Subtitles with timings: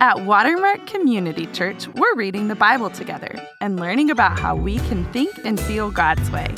[0.00, 5.04] At Watermark Community Church, we're reading the Bible together and learning about how we can
[5.12, 6.54] think and feel God's way.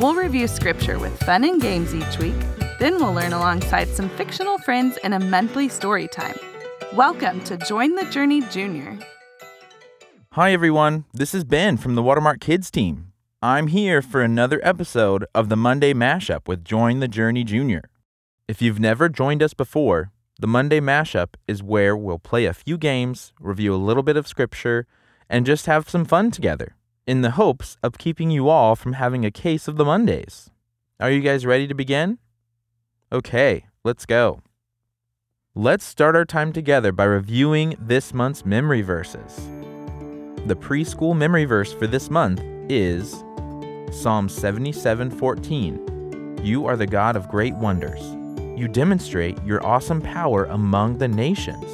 [0.00, 2.34] We'll review scripture with fun and games each week,
[2.80, 6.34] then we'll learn alongside some fictional friends in a monthly story time.
[6.94, 8.98] Welcome to Join the Journey Junior.
[10.32, 11.04] Hi, everyone.
[11.12, 13.12] This is Ben from the Watermark Kids team.
[13.40, 17.84] I'm here for another episode of the Monday Mashup with Join the Journey Junior.
[18.48, 20.10] If you've never joined us before,
[20.42, 24.26] the Monday Mashup is where we'll play a few games, review a little bit of
[24.26, 24.88] scripture,
[25.30, 26.74] and just have some fun together
[27.06, 30.50] in the hopes of keeping you all from having a case of the Mondays.
[30.98, 32.18] Are you guys ready to begin?
[33.12, 34.42] Okay, let's go.
[35.54, 39.36] Let's start our time together by reviewing this month's memory verses.
[40.46, 43.12] The preschool memory verse for this month is
[43.92, 46.44] Psalm 77:14.
[46.44, 48.16] You are the God of great wonders
[48.56, 51.64] you demonstrate your awesome power among the nations.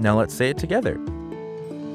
[0.00, 0.94] Now let's say it together.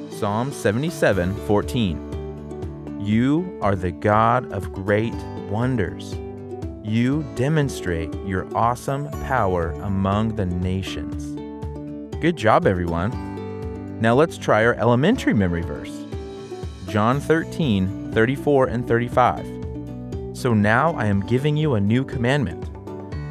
[0.10, 3.00] Psalm 77 14.
[3.00, 5.14] You are the God of great
[5.50, 6.14] wonders.
[6.84, 11.36] You demonstrate your awesome power among the nations.
[12.22, 14.00] Good job, everyone.
[14.02, 16.06] Now let's try our elementary memory verse
[16.88, 19.46] John 13 34 and 35.
[20.38, 22.77] So now I am giving you a new commandment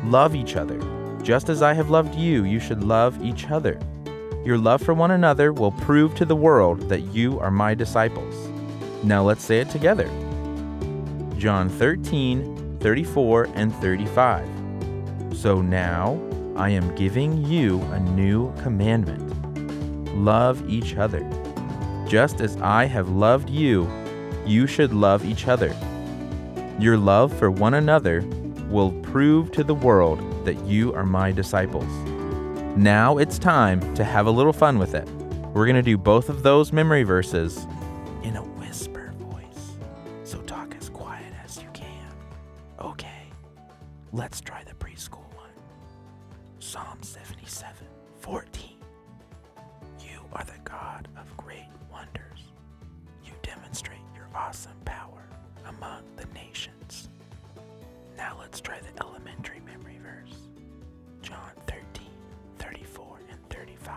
[0.07, 0.79] Love each other.
[1.21, 3.77] Just as I have loved you, you should love each other.
[4.45, 8.49] Your love for one another will prove to the world that you are my disciples.
[9.03, 10.09] Now let's say it together.
[11.37, 14.49] John 13, 34, and 35.
[15.35, 16.21] So now
[16.55, 19.27] I am giving you a new commandment
[20.17, 21.29] love each other.
[22.07, 23.91] Just as I have loved you,
[24.47, 25.75] you should love each other.
[26.79, 28.25] Your love for one another
[28.69, 31.89] will prove to the world that you are my disciples.
[32.77, 35.09] Now it's time to have a little fun with it.
[35.55, 37.67] We're going to do both of those memory verses
[38.23, 39.77] in a whisper voice.
[40.25, 42.13] So talk as quiet as you can.
[42.81, 43.31] Okay,
[44.13, 45.49] let's try the preschool one.
[46.59, 47.87] Psalm 77
[48.21, 48.77] 14.
[50.01, 52.53] You are the God of great wonders.
[53.25, 54.76] You demonstrate your awesome
[58.17, 60.37] Now let's try the elementary memory verse.
[61.23, 62.07] John 13,
[62.59, 63.93] 34, and 35.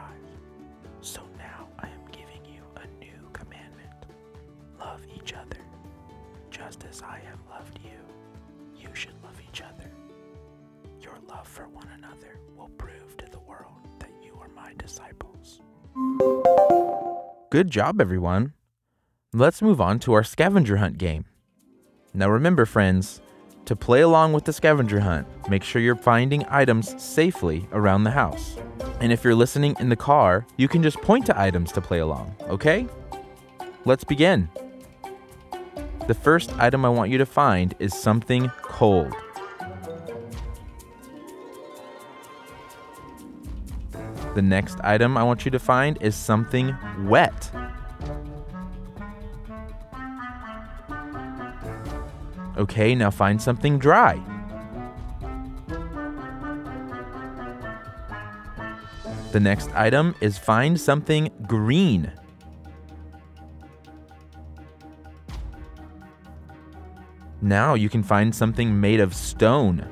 [1.02, 3.90] So now I am giving you a new commandment.
[4.80, 5.58] Love each other.
[6.52, 8.00] Just as I have loved you,
[8.76, 9.90] you should love each other.
[11.02, 15.62] Your love for one another will prove to the world that you are my disciples.
[17.50, 18.54] Good job, everyone.
[19.34, 21.26] Let's move on to our scavenger hunt game.
[22.14, 23.22] Now remember, friends,
[23.70, 28.10] to play along with the scavenger hunt, make sure you're finding items safely around the
[28.10, 28.58] house.
[29.00, 32.00] And if you're listening in the car, you can just point to items to play
[32.00, 32.88] along, okay?
[33.86, 34.50] Let's begin.
[36.08, 39.14] The first item I want you to find is something cold.
[44.34, 46.76] The next item I want you to find is something
[47.06, 47.52] wet.
[52.60, 54.22] Okay, now find something dry.
[59.32, 62.12] The next item is find something green.
[67.42, 69.88] Now you can find something made of stone.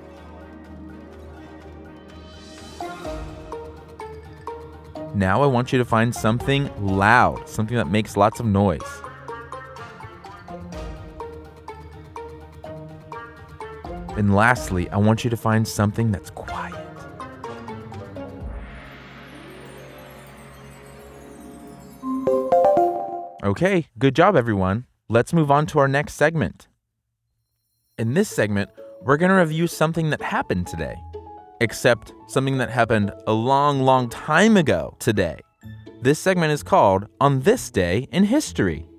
[5.15, 8.81] Now I want you to find something loud, something that makes lots of noise.
[14.17, 16.73] And lastly, I want you to find something that's quiet.
[23.43, 24.87] Okay, good job, everyone.
[25.07, 26.67] Let's move on to our next segment.
[27.99, 28.71] In this segment,
[29.03, 30.95] we're going to review something that happened today,
[31.61, 35.39] except something that happened a long, long time ago today.
[36.01, 38.89] This segment is called On This Day in History.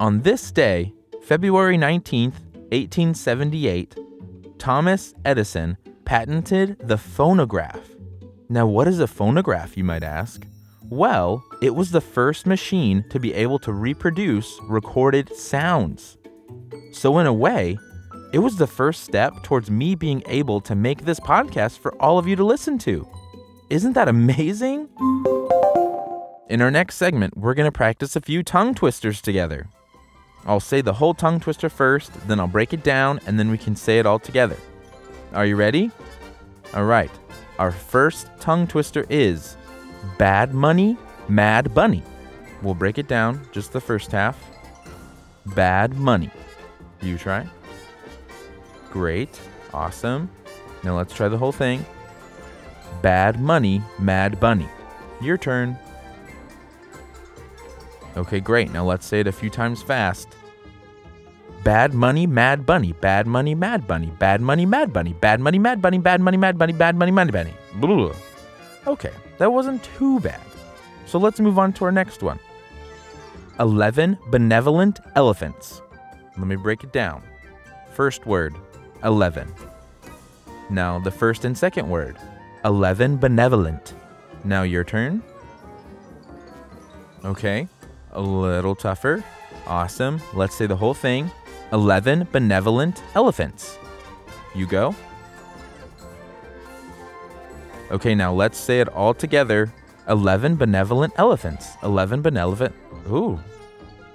[0.00, 2.40] On this day, February 19th,
[2.72, 3.94] 1878,
[4.64, 5.76] Thomas Edison
[6.06, 7.86] patented the phonograph.
[8.48, 10.46] Now, what is a phonograph, you might ask?
[10.84, 16.16] Well, it was the first machine to be able to reproduce recorded sounds.
[16.92, 17.76] So, in a way,
[18.32, 22.18] it was the first step towards me being able to make this podcast for all
[22.18, 23.06] of you to listen to.
[23.68, 24.88] Isn't that amazing?
[26.48, 29.68] In our next segment, we're going to practice a few tongue twisters together.
[30.46, 33.58] I'll say the whole tongue twister first, then I'll break it down, and then we
[33.58, 34.56] can say it all together.
[35.32, 35.90] Are you ready?
[36.74, 37.10] All right.
[37.58, 39.56] Our first tongue twister is
[40.18, 40.98] bad money,
[41.28, 42.02] mad bunny.
[42.62, 44.42] We'll break it down, just the first half.
[45.46, 46.30] Bad money.
[47.00, 47.46] You try.
[48.90, 49.40] Great.
[49.72, 50.30] Awesome.
[50.82, 51.84] Now let's try the whole thing.
[53.02, 54.68] Bad money, mad bunny.
[55.20, 55.78] Your turn.
[58.16, 58.70] Okay, great.
[58.70, 60.28] Now let's say it a few times fast.
[61.64, 62.92] Bad money, mad bunny.
[62.92, 64.10] Bad money, mad bunny.
[64.18, 65.14] Bad money, mad bunny.
[65.14, 65.98] Bad money, mad bunny.
[65.98, 66.72] Bad money, mad bunny.
[66.72, 67.54] Bad money, mad bunny.
[67.76, 68.14] Blah.
[68.86, 70.40] Okay, that wasn't too bad.
[71.06, 72.38] So let's move on to our next one.
[73.60, 75.80] 11 benevolent elephants.
[76.36, 77.22] Let me break it down.
[77.94, 78.54] First word,
[79.04, 79.52] 11.
[80.70, 82.18] Now the first and second word,
[82.64, 83.94] 11 benevolent.
[84.44, 85.22] Now your turn.
[87.24, 87.68] Okay,
[88.14, 89.24] a little tougher.
[89.66, 90.20] Awesome.
[90.32, 91.30] Let's say the whole thing.
[91.72, 93.78] 11 benevolent elephants.
[94.54, 94.94] You go.
[97.90, 99.72] Okay, now let's say it all together.
[100.08, 101.76] 11 benevolent elephants.
[101.82, 102.74] 11 benevolent.
[103.10, 103.38] Ooh.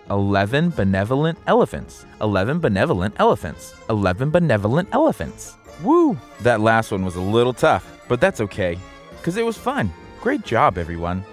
[0.09, 2.05] 11 benevolent elephants.
[2.21, 3.75] 11 benevolent elephants.
[3.89, 5.55] 11 benevolent elephants.
[5.83, 6.17] Woo!
[6.41, 8.77] That last one was a little tough, but that's okay,
[9.17, 9.93] because it was fun.
[10.19, 11.23] Great job, everyone.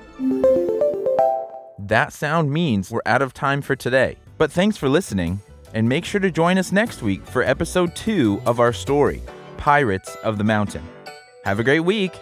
[1.78, 4.16] That sound means we're out of time for today.
[4.38, 5.40] But thanks for listening,
[5.74, 9.22] and make sure to join us next week for episode 2 of our story
[9.58, 10.84] Pirates of the Mountain.
[11.44, 12.12] Have a great week!